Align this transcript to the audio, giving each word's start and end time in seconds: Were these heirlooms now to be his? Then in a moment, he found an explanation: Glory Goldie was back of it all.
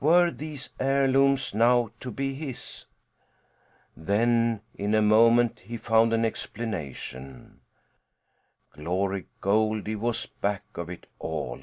Were 0.00 0.32
these 0.32 0.70
heirlooms 0.80 1.54
now 1.54 1.90
to 2.00 2.10
be 2.10 2.34
his? 2.34 2.84
Then 3.96 4.60
in 4.74 4.92
a 4.92 5.00
moment, 5.00 5.60
he 5.60 5.76
found 5.76 6.12
an 6.12 6.24
explanation: 6.24 7.60
Glory 8.72 9.28
Goldie 9.40 9.94
was 9.94 10.26
back 10.26 10.64
of 10.74 10.90
it 10.90 11.06
all. 11.20 11.62